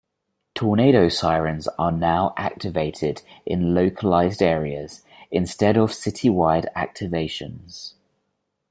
[0.55, 7.93] Tornado sirens are now activated in localized areas, instead of citywide activations.